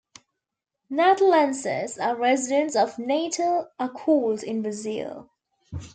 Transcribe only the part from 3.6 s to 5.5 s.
are called in Brazil.